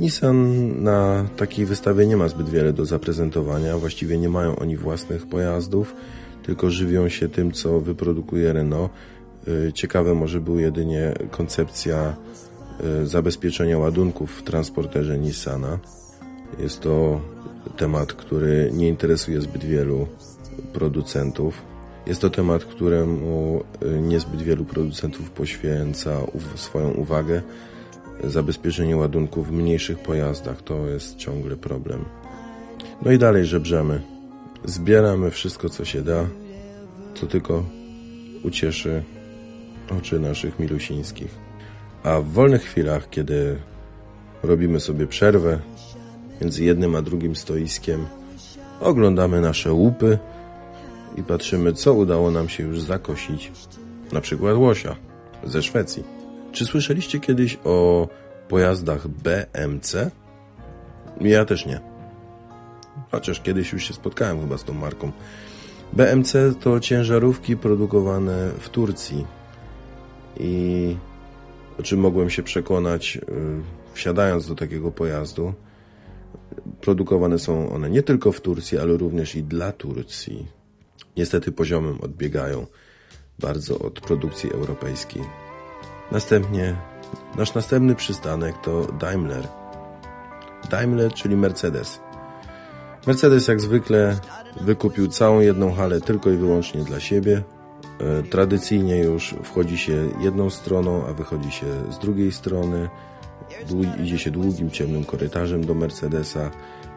Nissan 0.00 0.82
na 0.82 1.26
takiej 1.36 1.66
wystawie 1.66 2.06
nie 2.06 2.16
ma 2.16 2.28
zbyt 2.28 2.48
wiele 2.48 2.72
do 2.72 2.84
zaprezentowania, 2.84 3.78
właściwie 3.78 4.18
nie 4.18 4.28
mają 4.28 4.56
oni 4.56 4.76
własnych 4.76 5.26
pojazdów, 5.26 5.94
tylko 6.42 6.70
żywią 6.70 7.08
się 7.08 7.28
tym, 7.28 7.52
co 7.52 7.80
wyprodukuje 7.80 8.52
Renault. 8.52 8.92
Y, 9.48 9.72
ciekawe 9.72 10.14
może 10.14 10.40
był 10.40 10.58
jedynie 10.58 11.14
koncepcja 11.30 12.16
y, 13.02 13.06
zabezpieczenia 13.06 13.78
ładunków 13.78 14.30
w 14.38 14.42
transporterze 14.42 15.18
Nissana. 15.18 15.78
Jest 16.58 16.80
to 16.80 17.20
temat, 17.76 18.12
który 18.12 18.70
nie 18.72 18.88
interesuje 18.88 19.40
zbyt 19.40 19.64
wielu 19.64 20.06
producentów. 20.72 21.73
Jest 22.06 22.20
to 22.20 22.30
temat, 22.30 22.64
któremu 22.64 23.64
y, 23.82 24.00
niezbyt 24.00 24.42
wielu 24.42 24.64
producentów 24.64 25.30
poświęca 25.30 26.20
swoją 26.54 26.90
uwagę. 26.90 27.42
Zabezpieczenie 28.24 28.96
ładunków 28.96 29.48
w 29.48 29.52
mniejszych 29.52 29.98
pojazdach 29.98 30.62
to 30.62 30.86
jest 30.86 31.16
ciągle 31.16 31.56
problem. 31.56 32.04
No 33.02 33.12
i 33.12 33.18
dalej 33.18 33.46
żebrzemy. 33.46 34.00
Zbieramy 34.64 35.30
wszystko, 35.30 35.68
co 35.68 35.84
się 35.84 36.02
da, 36.02 36.26
co 37.14 37.26
tylko 37.26 37.64
ucieszy 38.42 39.02
oczy 39.98 40.20
naszych 40.20 40.58
milusińskich. 40.58 41.34
A 42.02 42.20
w 42.20 42.28
wolnych 42.28 42.62
chwilach, 42.62 43.10
kiedy 43.10 43.58
robimy 44.42 44.80
sobie 44.80 45.06
przerwę 45.06 45.58
między 46.40 46.64
jednym 46.64 46.94
a 46.94 47.02
drugim 47.02 47.36
stoiskiem, 47.36 48.06
oglądamy 48.80 49.40
nasze 49.40 49.72
łupy 49.72 50.18
i 51.14 51.22
patrzymy, 51.22 51.72
co 51.72 51.94
udało 51.94 52.30
nam 52.30 52.48
się 52.48 52.62
już 52.62 52.80
zakosić. 52.80 53.52
Na 54.12 54.20
przykład 54.20 54.56
łosia 54.56 54.96
ze 55.44 55.62
Szwecji. 55.62 56.04
Czy 56.52 56.66
słyszeliście 56.66 57.20
kiedyś 57.20 57.58
o 57.64 58.08
pojazdach 58.48 59.08
BMC? 59.08 60.10
Ja 61.20 61.44
też 61.44 61.66
nie. 61.66 61.80
Chociaż 63.10 63.40
kiedyś 63.40 63.72
już 63.72 63.84
się 63.84 63.94
spotkałem 63.94 64.40
chyba 64.40 64.58
z 64.58 64.64
tą 64.64 64.72
marką. 64.72 65.12
BMC 65.92 66.34
to 66.60 66.80
ciężarówki 66.80 67.56
produkowane 67.56 68.50
w 68.58 68.68
Turcji 68.68 69.26
i 70.40 70.96
o 71.80 71.82
czym 71.82 72.00
mogłem 72.00 72.30
się 72.30 72.42
przekonać, 72.42 73.16
y, 73.16 73.20
wsiadając 73.94 74.48
do 74.48 74.54
takiego 74.54 74.90
pojazdu. 74.90 75.52
Produkowane 76.80 77.38
są 77.38 77.72
one 77.72 77.90
nie 77.90 78.02
tylko 78.02 78.32
w 78.32 78.40
Turcji, 78.40 78.78
ale 78.78 78.96
również 78.96 79.34
i 79.34 79.42
dla 79.42 79.72
Turcji. 79.72 80.46
Niestety 81.16 81.52
poziomem 81.52 81.98
odbiegają 82.00 82.66
bardzo 83.38 83.78
od 83.78 84.00
produkcji 84.00 84.52
europejskiej. 84.52 85.22
Następnie 86.12 86.76
nasz 87.36 87.54
następny 87.54 87.94
przystanek 87.94 88.54
to 88.62 88.92
Daimler. 88.92 89.48
Daimler, 90.70 91.12
czyli 91.12 91.36
Mercedes. 91.36 92.00
Mercedes 93.06 93.48
jak 93.48 93.60
zwykle 93.60 94.18
wykupił 94.60 95.08
całą 95.08 95.40
jedną 95.40 95.72
halę 95.72 96.00
tylko 96.00 96.30
i 96.30 96.36
wyłącznie 96.36 96.84
dla 96.84 97.00
siebie. 97.00 97.42
E, 98.00 98.22
tradycyjnie 98.22 98.98
już 98.98 99.34
wchodzi 99.42 99.78
się 99.78 100.08
jedną 100.20 100.50
stroną, 100.50 101.06
a 101.06 101.12
wychodzi 101.12 101.50
się 101.50 101.66
z 101.90 101.98
drugiej 101.98 102.32
strony. 102.32 102.88
Idzie 104.02 104.18
się 104.18 104.30
długim, 104.30 104.70
ciemnym 104.70 105.04
korytarzem 105.04 105.64
do 105.64 105.74
Mercedesa 105.74 106.50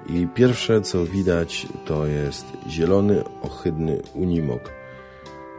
i 0.10 0.28
pierwsze 0.28 0.82
co 0.82 1.06
widać 1.06 1.68
to 1.86 2.06
jest 2.06 2.46
zielony, 2.70 3.24
ohydny 3.42 4.02
Unimog. 4.14 4.72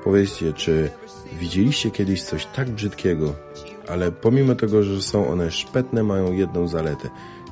Powiedzcie, 0.05 0.53
czy 0.53 0.91
widzieliście 1.41 1.91
kiedyś 1.91 2.23
coś 2.23 2.47
tak 2.47 2.71
brzydkiego, 2.71 3.35
ale 3.89 4.13
pomimo 4.13 4.55
tego, 4.55 4.83
że 4.83 5.03
są 5.03 5.29
one 5.29 5.51
szpetne, 5.51 6.03
mają 6.03 6.33
jedną 6.33 6.69
zaletę. 6.69 7.09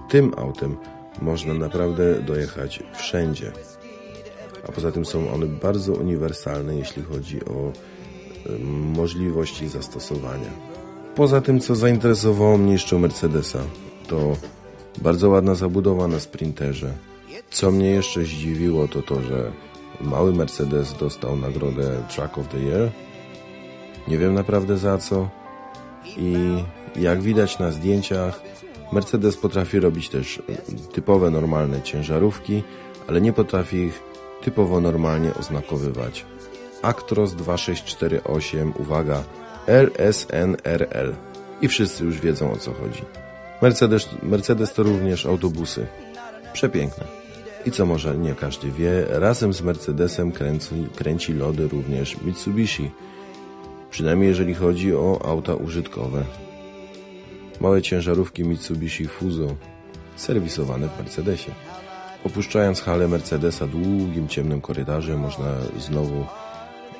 Tym 0.08 0.32
autem 0.36 0.76
można 1.22 1.54
naprawdę 1.54 2.22
dojechać 2.22 2.82
wszędzie 2.96 3.52
a 4.68 4.72
poza 4.72 4.92
tym 4.92 5.04
są 5.04 5.30
one 5.30 5.46
bardzo 5.46 5.92
uniwersalne, 5.92 6.76
jeśli 6.76 7.02
chodzi 7.02 7.44
o 7.44 7.72
możliwości 8.96 9.68
zastosowania. 9.68 10.50
Poza 11.14 11.40
tym, 11.40 11.60
co 11.60 11.74
zainteresowało 11.74 12.58
mnie 12.58 12.72
jeszcze 12.72 12.98
Mercedesa, 12.98 13.58
to 14.08 14.36
bardzo 14.98 15.28
ładna 15.28 15.54
zabudowa 15.54 16.08
na 16.08 16.20
sprinterze. 16.20 16.92
Co 17.50 17.70
mnie 17.70 17.90
jeszcze 17.90 18.24
zdziwiło, 18.24 18.88
to 18.88 19.02
to, 19.02 19.22
że 19.22 19.52
mały 20.00 20.32
Mercedes 20.32 20.94
dostał 20.94 21.36
nagrodę 21.36 22.02
Truck 22.14 22.38
of 22.38 22.48
the 22.48 22.58
Year. 22.58 22.90
Nie 24.08 24.18
wiem 24.18 24.34
naprawdę 24.34 24.78
za 24.78 24.98
co. 24.98 25.28
I 26.16 26.34
jak 26.96 27.22
widać 27.22 27.58
na 27.58 27.70
zdjęciach, 27.70 28.40
Mercedes 28.92 29.36
potrafi 29.36 29.80
robić 29.80 30.08
też 30.08 30.42
typowe, 30.92 31.30
normalne 31.30 31.82
ciężarówki, 31.82 32.62
ale 33.08 33.20
nie 33.20 33.32
potrafi 33.32 33.76
ich 33.76 34.02
typowo 34.42 34.80
normalnie 34.80 35.34
oznakowywać. 35.34 36.24
Actros 36.82 37.34
2648, 37.34 38.72
uwaga, 38.78 39.22
LSNRL. 39.66 41.14
I 41.60 41.68
wszyscy 41.68 42.04
już 42.04 42.20
wiedzą 42.20 42.52
o 42.52 42.56
co 42.56 42.72
chodzi. 42.72 43.02
Mercedes, 43.62 44.08
Mercedes 44.22 44.72
to 44.72 44.82
również 44.82 45.26
autobusy. 45.26 45.86
Przepiękne. 46.52 47.04
I 47.66 47.70
co 47.70 47.86
może 47.86 48.16
nie 48.16 48.34
każdy 48.34 48.70
wie, 48.70 49.06
razem 49.08 49.52
z 49.52 49.62
Mercedesem 49.62 50.32
kręci, 50.32 50.74
kręci 50.96 51.32
lody 51.32 51.68
również 51.68 52.16
Mitsubishi. 52.22 52.90
Przynajmniej 53.90 54.28
jeżeli 54.28 54.54
chodzi 54.54 54.94
o 54.94 55.20
auta 55.24 55.54
użytkowe. 55.54 56.24
Małe 57.60 57.82
ciężarówki 57.82 58.44
Mitsubishi 58.44 59.06
Fuso 59.06 59.56
serwisowane 60.16 60.88
w 60.88 60.98
Mercedesie. 60.98 61.50
Opuszczając 62.24 62.80
halę 62.80 63.08
Mercedesa 63.08 63.66
długim, 63.66 64.28
ciemnym 64.28 64.60
korytarzem 64.60 65.20
można 65.20 65.54
znowu 65.78 66.26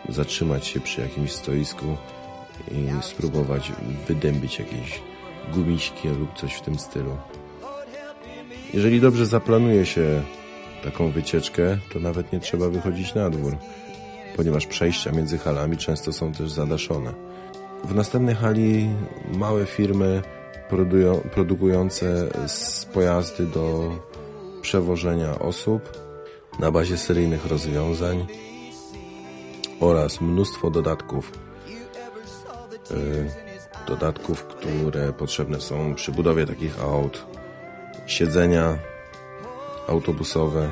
zatrzymać 0.09 0.67
się 0.67 0.81
przy 0.81 1.01
jakimś 1.01 1.33
stoisku 1.33 1.97
i 2.71 3.03
spróbować 3.03 3.73
wydębić 4.09 4.59
jakieś 4.59 5.01
gumiśki 5.55 6.09
lub 6.09 6.35
coś 6.35 6.55
w 6.55 6.61
tym 6.61 6.79
stylu. 6.79 7.17
Jeżeli 8.75 9.01
dobrze 9.01 9.27
zaplanuje 9.27 9.87
się 9.87 10.23
taką 10.85 11.11
wycieczkę, 11.11 11.79
to 11.93 12.01
nawet 12.01 12.33
nie 12.33 12.41
trzeba 12.41 12.69
wychodzić 12.69 13.15
na 13.15 13.31
dwór, 13.31 13.57
ponieważ 14.37 14.67
przejścia 14.67 15.13
między 15.13 15.39
halami 15.39 15.77
często 15.77 16.13
są 16.13 16.33
też 16.33 16.51
zadaszone. 16.51 17.13
W 17.85 17.95
następnej 17.95 18.35
hali 18.35 18.89
małe 19.35 19.67
firmy 19.67 20.23
produkujące 21.33 22.29
pojazdy 22.95 23.47
do 23.47 23.91
przewożenia 24.63 25.39
osób 25.39 26.07
na 26.59 26.71
bazie 26.71 26.97
seryjnych 26.97 27.47
rozwiązań 27.47 28.27
oraz 29.81 30.21
mnóstwo 30.21 30.71
dodatków. 30.71 31.33
Y, 32.91 33.46
dodatków, 33.87 34.45
które 34.45 35.13
potrzebne 35.13 35.61
są 35.61 35.95
przy 35.95 36.13
budowie 36.13 36.47
takich 36.47 36.81
aut. 36.81 37.27
Siedzenia 38.07 38.79
autobusowe, 39.89 40.71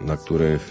na 0.00 0.16
których 0.16 0.70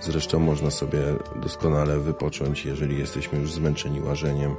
zresztą 0.00 0.38
można 0.38 0.70
sobie 0.70 0.98
doskonale 1.36 1.98
wypocząć, 1.98 2.64
jeżeli 2.64 2.98
jesteśmy 2.98 3.38
już 3.38 3.52
zmęczeni 3.52 4.00
łażeniem. 4.00 4.56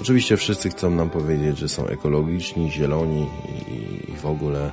Oczywiście 0.00 0.36
wszyscy 0.36 0.70
chcą 0.70 0.90
nam 0.90 1.10
powiedzieć, 1.10 1.58
że 1.58 1.68
są 1.68 1.86
ekologiczni, 1.86 2.70
zieloni 2.70 3.28
i 3.68 4.16
w 4.16 4.26
ogóle 4.26 4.72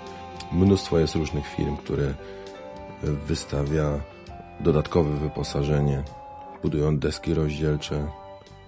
mnóstwo 0.51 0.99
jest 0.99 1.15
różnych 1.15 1.47
firm, 1.47 1.77
które 1.77 2.13
wystawia 3.03 3.99
dodatkowe 4.59 5.17
wyposażenie. 5.17 6.03
Budują 6.63 6.97
deski 6.97 7.33
rozdzielcze, 7.33 8.07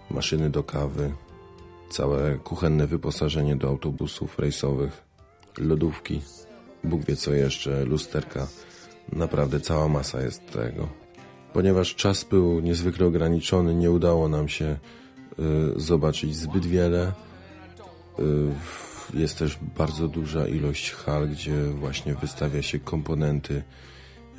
maszyny 0.10 0.50
do 0.50 0.64
kawy, 0.64 1.12
całe 1.92 2.38
kuchenne 2.38 2.88
wyposażenie 2.88 3.56
do 3.56 3.68
autobusów 3.68 4.40
rejsowych, 4.40 5.04
lodówki, 5.58 6.22
Bóg 6.84 7.06
wie 7.06 7.16
co 7.16 7.34
jeszcze, 7.34 7.86
lusterka. 7.86 8.48
Naprawdę 9.14 9.60
cała 9.60 9.88
masa 9.88 10.22
jest 10.22 10.52
tego. 10.52 10.90
Ponieważ 11.54 11.96
czas 11.96 12.24
był 12.24 12.60
niezwykle 12.60 13.06
ograniczony, 13.06 13.76
nie 13.76 13.92
udało 13.92 14.30
nam 14.30 14.50
się 14.50 14.66
y, 15.76 15.80
zobaczyć 15.80 16.36
zbyt 16.36 16.66
wiele. 16.66 17.12
Y, 18.20 18.24
jest 19.14 19.40
też 19.40 19.58
bardzo 19.78 20.08
duża 20.08 20.48
ilość 20.48 20.92
hal, 20.92 21.30
gdzie 21.30 21.64
właśnie 21.64 22.16
wystawia 22.16 22.62
się 22.62 22.80
komponenty, 22.80 23.64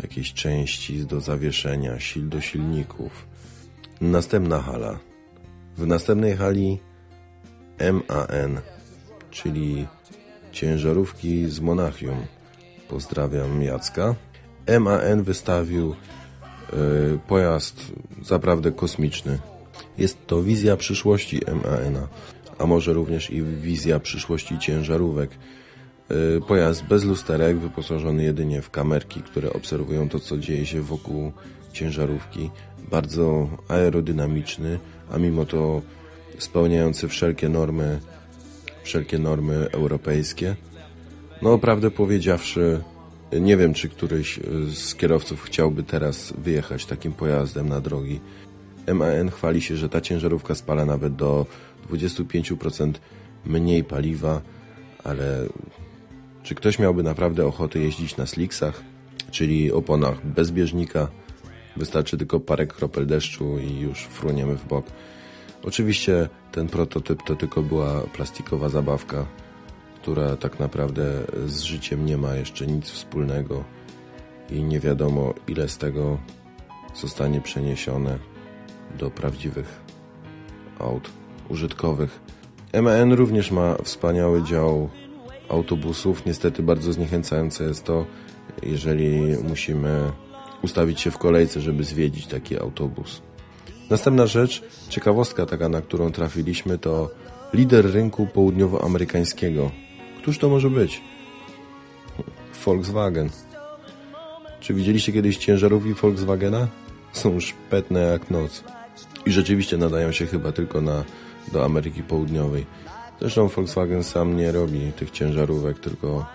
jakieś 0.02 0.32
części 0.32 1.06
do 1.06 1.20
zawieszenia, 1.20 2.00
sil 2.08 2.24
do 2.28 2.40
silników. 2.40 3.26
Następna 4.00 4.62
hala. 4.62 4.98
W 5.76 5.86
następnej 5.86 6.36
hali 6.36 6.78
MAN, 7.90 8.60
czyli 9.30 9.86
ciężarówki 10.52 11.46
z 11.48 11.60
Monachium. 11.60 12.16
Pozdrawiam 12.88 13.62
Jacka. 13.62 14.14
MAN 14.80 15.22
wystawił 15.22 15.94
y, 15.94 17.18
pojazd 17.28 17.92
zaprawdę 18.22 18.72
kosmiczny. 18.72 19.38
Jest 19.98 20.26
to 20.26 20.42
wizja 20.42 20.76
przyszłości 20.76 21.40
MAN, 21.46 22.06
a 22.58 22.66
może 22.66 22.92
również 22.92 23.30
i 23.30 23.42
wizja 23.42 24.00
przyszłości 24.00 24.58
ciężarówek. 24.58 25.30
Y, 26.10 26.40
pojazd 26.48 26.84
bez 26.84 27.04
lusterek, 27.04 27.58
wyposażony 27.58 28.22
jedynie 28.22 28.62
w 28.62 28.70
kamerki, 28.70 29.22
które 29.22 29.52
obserwują 29.52 30.08
to, 30.08 30.20
co 30.20 30.38
dzieje 30.38 30.66
się 30.66 30.82
wokół 30.82 31.32
ciężarówki. 31.72 32.50
Bardzo 32.90 33.48
aerodynamiczny, 33.68 34.78
a 35.12 35.18
mimo 35.18 35.44
to 35.44 35.82
spełniający 36.38 37.08
wszelkie 37.08 37.48
normy, 37.48 38.00
wszelkie 38.82 39.18
normy 39.18 39.68
europejskie. 39.70 40.56
No, 41.42 41.58
prawdę 41.58 41.90
powiedziawszy, 41.90 42.80
nie 43.40 43.56
wiem, 43.56 43.74
czy 43.74 43.88
któryś 43.88 44.40
z 44.74 44.94
kierowców 44.94 45.42
chciałby 45.42 45.82
teraz 45.82 46.34
wyjechać 46.38 46.86
takim 46.86 47.12
pojazdem 47.12 47.68
na 47.68 47.80
drogi. 47.80 48.20
MAN 48.94 49.30
chwali 49.30 49.62
się, 49.62 49.76
że 49.76 49.88
ta 49.88 50.00
ciężarówka 50.00 50.54
spala 50.54 50.84
nawet 50.84 51.16
do 51.16 51.46
25% 51.90 52.92
mniej 53.46 53.84
paliwa, 53.84 54.40
ale 55.04 55.46
czy 56.42 56.54
ktoś 56.54 56.78
miałby 56.78 57.02
naprawdę 57.02 57.46
ochotę 57.46 57.78
jeździć 57.78 58.16
na 58.16 58.26
slicksach, 58.26 58.82
czyli 59.30 59.72
oponach 59.72 60.26
bez 60.26 60.50
bieżnika? 60.50 61.08
Wystarczy 61.76 62.18
tylko 62.18 62.40
parę 62.40 62.66
kropel 62.66 63.06
deszczu 63.06 63.58
i 63.58 63.80
już 63.80 64.04
fruniemy 64.04 64.56
w 64.56 64.68
bok. 64.68 64.86
Oczywiście 65.64 66.28
ten 66.52 66.68
prototyp 66.68 67.22
to 67.22 67.36
tylko 67.36 67.62
była 67.62 68.00
plastikowa 68.00 68.68
zabawka, 68.68 69.26
która 70.02 70.36
tak 70.36 70.60
naprawdę 70.60 71.02
z 71.46 71.60
życiem 71.60 72.06
nie 72.06 72.16
ma 72.16 72.34
jeszcze 72.34 72.66
nic 72.66 72.90
wspólnego 72.90 73.64
i 74.50 74.62
nie 74.62 74.80
wiadomo 74.80 75.34
ile 75.48 75.68
z 75.68 75.78
tego 75.78 76.18
zostanie 76.94 77.40
przeniesione 77.40 78.18
do 78.98 79.10
prawdziwych 79.10 79.80
aut 80.78 81.10
użytkowych. 81.48 82.20
MAN 82.82 83.12
również 83.12 83.50
ma 83.50 83.76
wspaniały 83.84 84.42
dział 84.42 84.90
autobusów. 85.48 86.26
Niestety 86.26 86.62
bardzo 86.62 86.92
zniechęcające 86.92 87.64
jest 87.64 87.84
to, 87.84 88.06
jeżeli 88.62 89.36
musimy 89.48 90.12
ustawić 90.62 91.00
się 91.00 91.10
w 91.10 91.18
kolejce, 91.18 91.60
żeby 91.60 91.84
zwiedzić 91.84 92.26
taki 92.26 92.58
autobus. 92.58 93.22
Następna 93.92 94.26
rzecz, 94.26 94.62
ciekawostka 94.88 95.46
taka, 95.46 95.68
na 95.68 95.80
którą 95.80 96.12
trafiliśmy, 96.12 96.78
to 96.78 97.10
lider 97.54 97.92
rynku 97.92 98.26
południowoamerykańskiego. 98.26 99.70
Któż 100.18 100.38
to 100.38 100.48
może 100.48 100.70
być? 100.70 101.00
Volkswagen. 102.64 103.30
Czy 104.60 104.74
widzieliście 104.74 105.12
kiedyś 105.12 105.36
ciężarówki 105.36 105.94
Volkswagena? 105.94 106.68
Są 107.12 107.40
szpetne 107.40 108.00
jak 108.00 108.30
noc. 108.30 108.64
I 109.26 109.32
rzeczywiście 109.32 109.76
nadają 109.76 110.12
się 110.12 110.26
chyba 110.26 110.52
tylko 110.52 110.80
na, 110.80 111.04
do 111.52 111.64
Ameryki 111.64 112.02
Południowej. 112.02 112.66
Zresztą 113.20 113.48
Volkswagen 113.48 114.04
sam 114.04 114.36
nie 114.36 114.52
robi 114.52 114.92
tych 114.92 115.10
ciężarówek, 115.10 115.78
tylko 115.78 116.26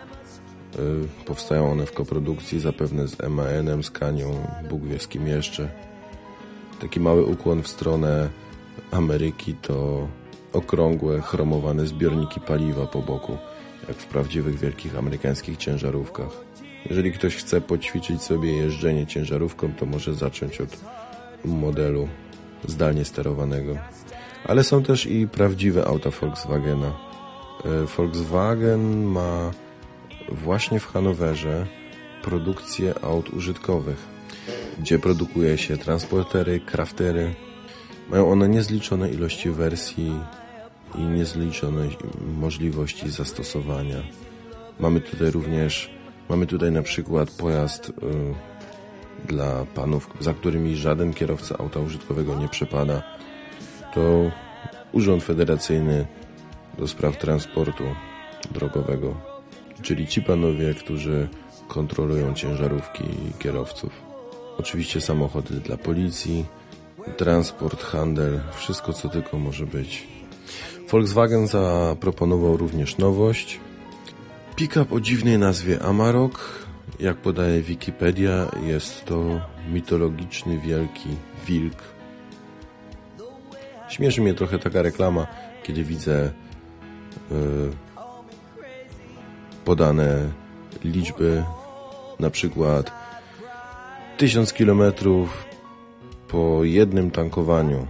y, 0.76 1.26
powstają 1.26 1.72
one 1.72 1.86
w 1.86 1.92
koprodukcji 1.92 2.60
zapewne 2.60 3.08
z 3.08 3.20
MAN-em, 3.30 3.84
Scanią, 3.84 4.48
Bóg 4.70 4.84
wie 4.84 5.00
z 5.00 5.08
kim 5.08 5.28
jeszcze. 5.28 5.87
Taki 6.80 7.00
mały 7.00 7.26
ukłon 7.26 7.64
w 7.64 7.68
stronę 7.68 8.30
Ameryki 8.92 9.54
to 9.54 10.08
okrągłe, 10.54 11.22
chromowane 11.22 11.88
zbiorniki 11.88 12.40
paliwa 12.40 12.86
po 12.86 13.02
boku, 13.02 13.38
jak 13.88 13.98
w 13.98 14.06
prawdziwych 14.06 14.60
wielkich 14.60 14.98
amerykańskich 14.98 15.58
ciężarówkach. 15.58 16.30
Jeżeli 16.90 17.12
ktoś 17.12 17.36
chce 17.36 17.62
poćwiczyć 17.62 18.22
sobie 18.22 18.58
jeżdżenie 18.58 19.08
ciężarówką, 19.08 19.74
to 19.74 19.86
może 19.86 20.14
zacząć 20.14 20.62
od 20.62 20.78
modelu 21.46 22.08
zdalnie 22.68 23.06
sterowanego. 23.06 23.78
Ale 24.46 24.64
są 24.64 24.84
też 24.84 25.06
i 25.06 25.28
prawdziwe 25.28 25.88
auta 25.88 26.10
Volkswagena. 26.10 26.88
E, 27.66 27.86
Volkswagen 27.98 29.04
ma 29.04 29.52
właśnie 30.32 30.80
w 30.80 30.88
Hanowerze 30.88 31.66
produkcję 32.24 32.94
aut 33.04 33.30
użytkowych 33.30 34.17
gdzie 34.80 35.00
produkuje 35.00 35.58
się 35.58 35.78
transportery, 35.78 36.60
craftery. 36.60 37.34
Mają 38.10 38.32
one 38.32 38.50
niezliczone 38.50 39.10
ilości 39.10 39.50
wersji 39.50 40.14
i 40.96 41.02
niezliczone 41.02 41.88
możliwości 42.40 43.10
zastosowania. 43.10 43.98
Mamy 44.80 45.02
tutaj 45.02 45.32
również, 45.32 45.92
mamy 46.30 46.48
tutaj 46.48 46.72
na 46.72 46.82
przykład 46.82 47.32
pojazd 47.32 47.90
y, 47.90 47.94
dla 49.28 49.66
panów, 49.66 50.10
za 50.20 50.34
którymi 50.34 50.76
żaden 50.76 51.14
kierowca 51.14 51.58
auta 51.58 51.80
użytkowego 51.80 52.36
nie 52.36 52.50
przepada. 52.50 53.04
To 53.94 54.32
Urząd 54.92 55.24
Federacyjny 55.24 56.06
do 56.78 56.88
Spraw 56.88 57.18
Transportu 57.18 57.84
Drogowego, 58.52 59.16
czyli 59.82 60.08
ci 60.08 60.22
panowie, 60.22 60.74
którzy 60.74 61.28
kontrolują 61.68 62.34
ciężarówki 62.34 63.04
i 63.04 63.34
kierowców. 63.40 64.07
Oczywiście 64.58 65.02
samochody 65.02 65.54
dla 65.54 65.78
policji, 65.78 66.46
transport, 67.18 67.84
handel, 67.84 68.40
wszystko 68.56 68.94
co 68.94 69.10
tylko 69.10 69.38
może 69.38 69.66
być. 69.66 70.08
Volkswagen 70.92 71.48
zaproponował 71.48 72.58
również 72.58 72.98
nowość. 72.98 73.60
Pickup 74.56 74.94
o 74.94 75.00
dziwnej 75.00 75.38
nazwie 75.38 75.82
Amarok. 75.84 76.68
Jak 77.00 77.18
podaje 77.18 77.62
Wikipedia, 77.62 78.52
jest 78.64 79.06
to 79.06 79.42
mitologiczny 79.70 80.60
wielki 80.60 81.10
wilk. 81.48 81.84
Śmieszy 83.90 84.22
mnie 84.22 84.34
trochę 84.34 84.60
taka 84.60 84.82
reklama, 84.82 85.28
kiedy 85.64 85.84
widzę 85.84 86.32
yy, 87.32 87.38
podane 89.66 90.30
liczby 90.84 91.44
na 92.20 92.30
przykład 92.30 93.07
1000 94.18 94.54
km 94.54 94.82
po 96.28 96.64
jednym 96.64 97.12
tankowaniu. 97.12 97.88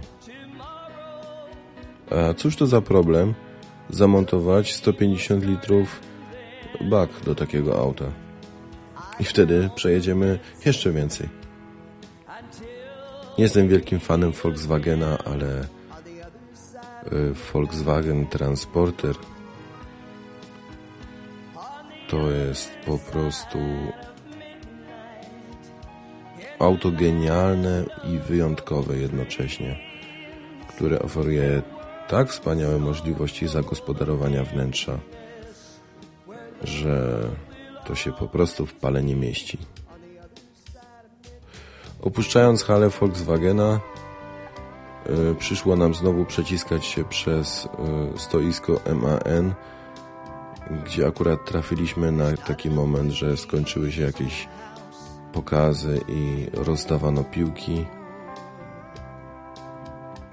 A 2.10 2.34
cóż 2.34 2.56
to 2.56 2.66
za 2.66 2.80
problem 2.80 3.34
zamontować 3.90 4.74
150 4.74 5.44
litrów 5.44 6.00
bak 6.80 7.10
do 7.24 7.34
takiego 7.34 7.78
auta? 7.78 8.04
I 9.20 9.24
wtedy 9.24 9.70
przejedziemy 9.74 10.38
jeszcze 10.66 10.92
więcej. 10.92 11.28
Nie 13.38 13.44
jestem 13.44 13.68
wielkim 13.68 14.00
fanem 14.00 14.32
Volkswagena, 14.32 15.18
ale 15.24 15.64
y, 17.12 17.34
Volkswagen 17.52 18.26
Transporter 18.26 19.14
to 22.08 22.30
jest 22.30 22.70
po 22.86 22.98
prostu 22.98 23.58
auto 26.58 26.90
genialne 26.90 27.84
i 28.04 28.18
wyjątkowe 28.18 28.96
jednocześnie, 28.96 29.78
które 30.68 30.98
oferuje 30.98 31.62
tak 32.08 32.30
wspaniałe 32.30 32.78
możliwości 32.78 33.48
zagospodarowania 33.48 34.44
wnętrza, 34.44 34.98
że 36.62 37.22
to 37.84 37.94
się 37.94 38.12
po 38.12 38.28
prostu 38.28 38.66
w 38.66 38.74
pale 38.74 39.02
nie 39.02 39.16
mieści. 39.16 39.58
Opuszczając 42.02 42.62
halę 42.62 42.88
Volkswagena, 42.88 43.80
y, 45.30 45.34
przyszło 45.34 45.76
nam 45.76 45.94
znowu 45.94 46.24
przeciskać 46.24 46.86
się 46.86 47.04
przez 47.04 47.68
y, 48.16 48.18
stoisko 48.18 48.80
MAN, 48.94 49.54
gdzie 50.84 51.06
akurat 51.06 51.44
trafiliśmy 51.44 52.12
na 52.12 52.36
taki 52.36 52.70
moment, 52.70 53.12
że 53.12 53.36
skończyły 53.36 53.92
się 53.92 54.02
jakieś 54.02 54.48
pokazy 55.32 56.00
i 56.08 56.46
rozdawano 56.54 57.24
piłki. 57.24 57.84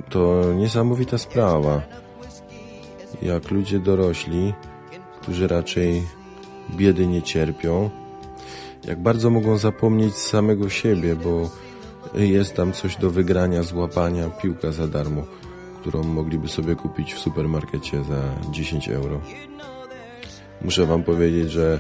To 0.09 0.53
niesamowita 0.53 1.17
sprawa. 1.17 1.81
Jak 3.21 3.51
ludzie 3.51 3.79
dorośli, 3.79 4.53
którzy 5.21 5.47
raczej 5.47 6.03
biedy 6.75 7.07
nie 7.07 7.21
cierpią, 7.21 7.89
jak 8.87 8.99
bardzo 9.01 9.29
mogą 9.29 9.57
zapomnieć 9.57 10.15
samego 10.15 10.69
siebie, 10.69 11.15
bo 11.15 11.49
jest 12.13 12.55
tam 12.55 12.73
coś 12.73 12.95
do 12.95 13.09
wygrania, 13.09 13.63
złapania, 13.63 14.29
piłka 14.29 14.71
za 14.71 14.87
darmo, 14.87 15.23
którą 15.81 16.03
mogliby 16.03 16.47
sobie 16.47 16.75
kupić 16.75 17.13
w 17.13 17.19
supermarkecie 17.19 18.03
za 18.03 18.51
10 18.51 18.89
euro. 18.89 19.21
Muszę 20.61 20.85
wam 20.85 21.03
powiedzieć, 21.03 21.51
że 21.51 21.79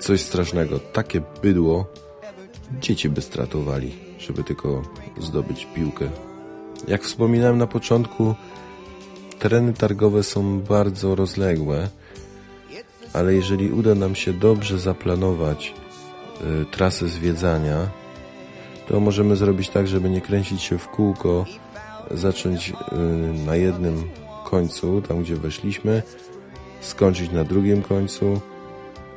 coś 0.00 0.20
strasznego, 0.20 0.78
takie 0.78 1.22
bydło 1.42 1.86
dzieci 2.80 3.08
by 3.08 3.22
stratowali, 3.22 3.92
żeby 4.18 4.44
tylko 4.44 4.82
zdobyć 5.18 5.66
piłkę. 5.74 6.10
Jak 6.88 7.02
wspominałem 7.02 7.58
na 7.58 7.66
początku, 7.66 8.34
tereny 9.38 9.72
targowe 9.72 10.22
są 10.22 10.60
bardzo 10.60 11.14
rozległe, 11.14 11.88
ale 13.12 13.34
jeżeli 13.34 13.72
uda 13.72 13.94
nam 13.94 14.14
się 14.14 14.32
dobrze 14.32 14.78
zaplanować 14.78 15.74
y, 16.62 16.64
trasę 16.64 17.08
zwiedzania, 17.08 17.88
to 18.88 19.00
możemy 19.00 19.36
zrobić 19.36 19.68
tak, 19.68 19.88
żeby 19.88 20.10
nie 20.10 20.20
kręcić 20.20 20.62
się 20.62 20.78
w 20.78 20.88
kółko, 20.88 21.44
zacząć 22.10 22.70
y, 22.70 22.74
na 23.46 23.56
jednym 23.56 24.04
końcu, 24.44 25.02
tam 25.02 25.22
gdzie 25.22 25.36
weszliśmy, 25.36 26.02
skończyć 26.80 27.32
na 27.32 27.44
drugim 27.44 27.82
końcu, 27.82 28.40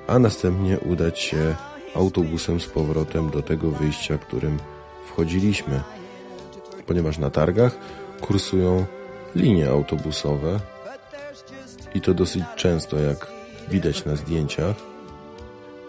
a 0.07 0.19
następnie 0.19 0.79
udać 0.79 1.19
się 1.19 1.55
autobusem 1.95 2.59
z 2.59 2.65
powrotem 2.65 3.29
do 3.29 3.41
tego 3.41 3.71
wyjścia, 3.71 4.17
którym 4.17 4.57
wchodziliśmy. 5.05 5.81
Ponieważ 6.87 7.17
na 7.17 7.29
targach 7.29 7.77
kursują 8.21 8.85
linie 9.35 9.69
autobusowe 9.69 10.59
i 11.95 12.01
to 12.01 12.13
dosyć 12.13 12.43
często, 12.55 12.99
jak 12.99 13.27
widać 13.69 14.05
na 14.05 14.15
zdjęciach. 14.15 14.75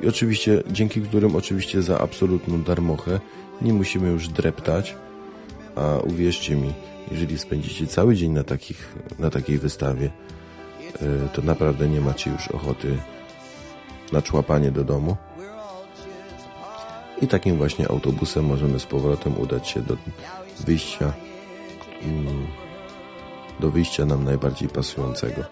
I 0.00 0.08
oczywiście, 0.08 0.62
dzięki 0.70 1.00
którym 1.00 1.36
oczywiście 1.36 1.82
za 1.82 1.98
absolutną 1.98 2.62
darmochę 2.62 3.20
nie 3.62 3.72
musimy 3.72 4.08
już 4.08 4.28
dreptać, 4.28 4.96
a 5.76 5.98
uwierzcie 5.98 6.56
mi, 6.56 6.74
jeżeli 7.10 7.38
spędzicie 7.38 7.86
cały 7.86 8.16
dzień 8.16 8.32
na, 8.32 8.44
takich, 8.44 8.94
na 9.18 9.30
takiej 9.30 9.58
wystawie, 9.58 10.10
e, 10.94 11.28
to 11.28 11.42
naprawdę 11.42 11.88
nie 11.88 12.00
macie 12.00 12.30
już 12.30 12.48
ochoty 12.48 12.96
na 14.12 14.22
człapanie 14.22 14.70
do 14.70 14.84
domu. 14.84 15.16
I 17.22 17.28
takim 17.28 17.56
właśnie 17.56 17.88
autobusem 17.88 18.44
możemy 18.44 18.80
z 18.80 18.86
powrotem 18.86 19.38
udać 19.38 19.68
się 19.68 19.80
do 19.80 19.96
wyjścia, 20.66 21.12
mm, 22.02 22.46
do 23.60 23.70
wyjścia 23.70 24.06
nam 24.06 24.24
najbardziej 24.24 24.68
pasującego. 24.68 25.44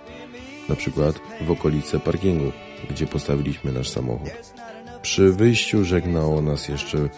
Na 0.68 0.76
przykład 0.76 1.20
w 1.40 1.50
okolice 1.50 2.00
parkingu, 2.00 2.52
gdzie 2.90 3.06
postawiliśmy 3.06 3.72
nasz 3.72 3.88
samochód. 3.88 4.30
Przy 5.02 5.32
wyjściu 5.32 5.84
żegnało 5.84 6.42
nas 6.42 6.68
jeszcze 6.68 6.98
e, 6.98 7.08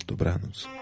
Dobranoc. 0.06 0.79